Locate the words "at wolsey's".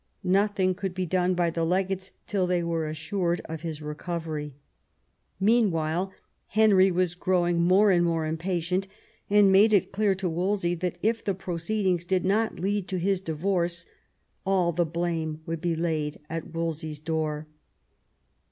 16.31-16.99